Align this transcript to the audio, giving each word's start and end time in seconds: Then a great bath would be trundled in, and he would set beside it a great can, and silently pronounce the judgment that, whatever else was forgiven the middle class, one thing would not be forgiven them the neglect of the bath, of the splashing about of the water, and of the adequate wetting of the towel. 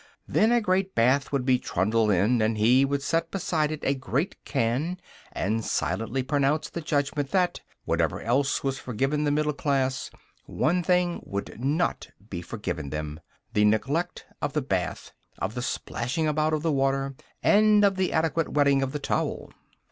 Then 0.27 0.51
a 0.51 0.61
great 0.61 0.95
bath 0.95 1.31
would 1.31 1.45
be 1.45 1.59
trundled 1.59 2.09
in, 2.09 2.41
and 2.41 2.57
he 2.57 2.85
would 2.85 3.03
set 3.03 3.29
beside 3.29 3.71
it 3.71 3.81
a 3.83 3.93
great 3.93 4.35
can, 4.45 4.97
and 5.31 5.63
silently 5.63 6.23
pronounce 6.23 6.71
the 6.71 6.81
judgment 6.81 7.29
that, 7.29 7.61
whatever 7.85 8.19
else 8.19 8.63
was 8.63 8.79
forgiven 8.79 9.25
the 9.25 9.31
middle 9.31 9.53
class, 9.53 10.09
one 10.47 10.81
thing 10.81 11.21
would 11.23 11.59
not 11.59 12.07
be 12.31 12.41
forgiven 12.41 12.89
them 12.89 13.19
the 13.53 13.63
neglect 13.63 14.25
of 14.41 14.53
the 14.53 14.61
bath, 14.63 15.11
of 15.37 15.53
the 15.53 15.61
splashing 15.61 16.27
about 16.27 16.53
of 16.53 16.63
the 16.63 16.71
water, 16.71 17.13
and 17.43 17.85
of 17.85 17.95
the 17.95 18.11
adequate 18.11 18.49
wetting 18.49 18.81
of 18.81 18.93
the 18.93 18.97
towel. 18.99 19.51